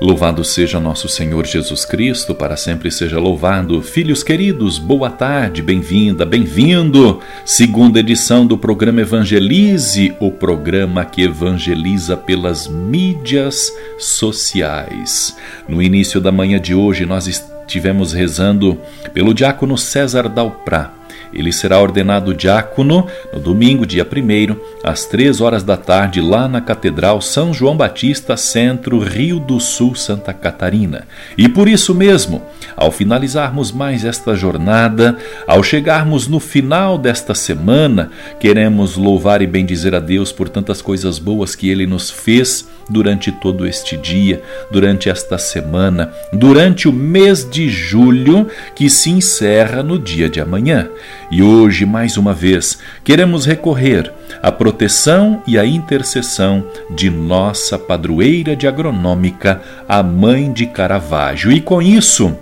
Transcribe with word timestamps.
Louvado 0.00 0.42
seja 0.44 0.80
nosso 0.80 1.08
Senhor 1.08 1.46
Jesus 1.46 1.84
Cristo, 1.84 2.34
para 2.34 2.56
sempre 2.56 2.90
seja 2.90 3.20
louvado. 3.20 3.80
Filhos 3.80 4.24
queridos, 4.24 4.76
boa 4.76 5.08
tarde, 5.08 5.62
bem-vinda, 5.62 6.26
bem-vindo. 6.26 7.20
Segunda 7.44 8.00
edição 8.00 8.44
do 8.44 8.58
programa 8.58 9.02
Evangelize, 9.02 10.12
o 10.18 10.32
programa 10.32 11.04
que 11.04 11.22
evangeliza 11.22 12.16
pelas 12.16 12.66
mídias 12.66 13.72
sociais. 13.96 15.36
No 15.68 15.80
início 15.80 16.20
da 16.20 16.32
manhã 16.32 16.60
de 16.60 16.74
hoje, 16.74 17.06
nós 17.06 17.28
estivemos 17.28 18.12
rezando 18.12 18.76
pelo 19.12 19.32
diácono 19.32 19.78
César 19.78 20.28
Dalprá 20.28 21.03
ele 21.34 21.52
será 21.52 21.80
ordenado 21.80 22.34
diácono 22.34 23.06
no 23.32 23.40
domingo, 23.40 23.84
dia 23.84 24.04
1, 24.04 24.56
às 24.82 25.04
3 25.06 25.40
horas 25.40 25.62
da 25.62 25.76
tarde, 25.76 26.20
lá 26.20 26.48
na 26.48 26.60
Catedral 26.60 27.20
São 27.20 27.52
João 27.52 27.76
Batista, 27.76 28.36
Centro, 28.36 28.98
Rio 28.98 29.38
do 29.40 29.58
Sul, 29.60 29.94
Santa 29.94 30.32
Catarina. 30.32 31.06
E 31.36 31.48
por 31.48 31.68
isso 31.68 31.94
mesmo, 31.94 32.42
ao 32.76 32.90
finalizarmos 32.90 33.72
mais 33.72 34.04
esta 34.04 34.34
jornada, 34.34 35.16
ao 35.46 35.62
chegarmos 35.62 36.28
no 36.28 36.40
final 36.40 36.96
desta 36.96 37.34
semana, 37.34 38.10
queremos 38.38 38.96
louvar 38.96 39.42
e 39.42 39.46
bendizer 39.46 39.94
a 39.94 40.00
Deus 40.00 40.32
por 40.32 40.48
tantas 40.48 40.80
coisas 40.80 41.18
boas 41.18 41.54
que 41.54 41.68
ele 41.68 41.86
nos 41.86 42.10
fez 42.10 42.68
durante 42.88 43.32
todo 43.32 43.66
este 43.66 43.96
dia, 43.96 44.42
durante 44.70 45.08
esta 45.08 45.38
semana, 45.38 46.12
durante 46.32 46.88
o 46.88 46.92
mês 46.92 47.48
de 47.48 47.68
julho 47.68 48.46
que 48.74 48.88
se 48.90 49.10
encerra 49.10 49.82
no 49.82 49.98
dia 49.98 50.28
de 50.28 50.40
amanhã. 50.40 50.88
E 51.30 51.42
hoje, 51.42 51.84
mais 51.84 52.16
uma 52.16 52.32
vez, 52.32 52.78
queremos 53.02 53.46
recorrer 53.46 54.12
à 54.42 54.52
proteção 54.52 55.42
e 55.46 55.58
à 55.58 55.64
intercessão 55.64 56.64
de 56.90 57.10
nossa 57.10 57.78
padroeira 57.78 58.54
de 58.54 58.66
agronômica, 58.66 59.60
a 59.88 60.02
mãe 60.02 60.52
de 60.52 60.66
Caravaggio. 60.66 61.52
E 61.52 61.60
com 61.60 61.80
isso, 61.80 62.36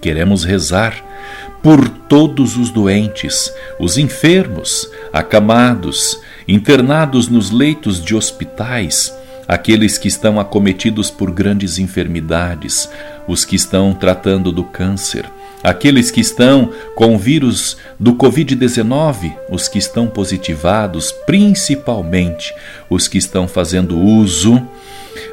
queremos 0.00 0.44
rezar 0.44 1.02
por 1.62 1.88
todos 1.88 2.58
os 2.58 2.68
doentes, 2.68 3.50
os 3.80 3.96
enfermos, 3.96 4.86
acamados, 5.10 6.20
internados 6.46 7.26
nos 7.26 7.50
leitos 7.50 8.04
de 8.04 8.14
hospitais, 8.14 9.16
aqueles 9.46 9.98
que 9.98 10.08
estão 10.08 10.40
acometidos 10.40 11.10
por 11.10 11.30
grandes 11.30 11.78
enfermidades, 11.78 12.88
os 13.26 13.44
que 13.44 13.56
estão 13.56 13.92
tratando 13.92 14.50
do 14.50 14.64
câncer, 14.64 15.24
aqueles 15.62 16.10
que 16.10 16.20
estão 16.20 16.70
com 16.94 17.14
o 17.14 17.18
vírus 17.18 17.76
do 17.98 18.14
Covid-19, 18.14 19.34
os 19.50 19.68
que 19.68 19.78
estão 19.78 20.06
positivados, 20.06 21.12
principalmente 21.26 22.54
os 22.88 23.08
que 23.08 23.18
estão 23.18 23.48
fazendo 23.48 23.98
uso 23.98 24.62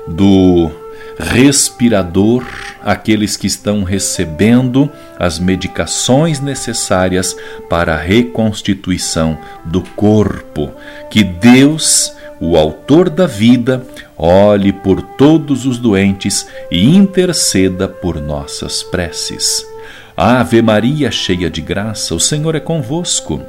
do 0.08 0.72
respirador, 1.20 2.44
aqueles 2.84 3.38
que 3.38 3.46
estão 3.46 3.84
recebendo 3.84 4.90
as 5.20 5.38
medicações 5.38 6.40
necessárias 6.40 7.36
para 7.70 7.94
a 7.94 7.98
reconstituição 7.98 9.38
do 9.66 9.82
corpo. 9.82 10.72
Que 11.10 11.24
Deus 11.24 12.14
o 12.42 12.58
Autor 12.58 13.08
da 13.08 13.28
vida, 13.28 13.86
olhe 14.18 14.74
por 14.74 15.00
todos 15.00 15.68
os 15.68 15.78
doentes 15.78 16.48
e 16.72 16.96
interceda 16.96 17.88
por 17.88 18.20
nossas 18.20 18.82
preces. 18.82 19.64
Ave 20.18 20.60
Maria, 20.62 21.12
cheia 21.12 21.52
de 21.52 21.62
graça, 21.62 22.16
o 22.16 22.20
Senhor 22.20 22.56
é 22.56 22.60
convosco. 22.60 23.40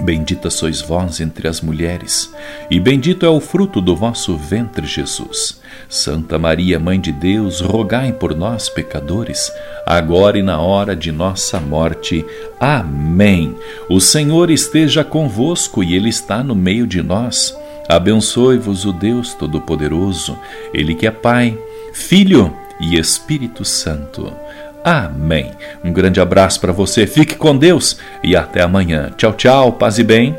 Bendita 0.00 0.48
sois 0.48 0.80
vós 0.80 1.20
entre 1.20 1.48
as 1.48 1.60
mulheres, 1.60 2.32
e 2.70 2.78
bendito 2.78 3.26
é 3.26 3.28
o 3.28 3.40
fruto 3.40 3.80
do 3.80 3.94
vosso 3.94 4.36
ventre, 4.36 4.86
Jesus. 4.86 5.60
Santa 5.88 6.38
Maria, 6.38 6.78
Mãe 6.78 6.98
de 6.98 7.12
Deus, 7.12 7.60
rogai 7.60 8.12
por 8.12 8.34
nós, 8.34 8.68
pecadores, 8.68 9.52
agora 9.84 10.38
e 10.38 10.42
na 10.42 10.60
hora 10.60 10.94
de 10.94 11.10
nossa 11.12 11.58
morte. 11.60 12.24
Amém. 12.58 13.54
O 13.90 14.00
Senhor 14.00 14.50
esteja 14.50 15.02
convosco 15.02 15.82
e 15.82 15.94
Ele 15.94 16.08
está 16.08 16.42
no 16.44 16.54
meio 16.54 16.86
de 16.86 17.02
nós. 17.02 17.54
Abençoe-vos 17.90 18.84
o 18.84 18.92
Deus 18.92 19.34
Todo-Poderoso, 19.34 20.38
Ele 20.72 20.94
que 20.94 21.06
é 21.06 21.10
Pai, 21.10 21.58
Filho 21.92 22.56
e 22.80 22.96
Espírito 22.96 23.64
Santo. 23.64 24.32
Amém. 24.84 25.50
Um 25.84 25.92
grande 25.92 26.20
abraço 26.20 26.60
para 26.60 26.72
você, 26.72 27.06
fique 27.06 27.34
com 27.34 27.56
Deus 27.56 27.98
e 28.22 28.36
até 28.36 28.62
amanhã. 28.62 29.10
Tchau, 29.16 29.32
tchau, 29.32 29.72
paz 29.72 29.98
e 29.98 30.04
bem. 30.04 30.38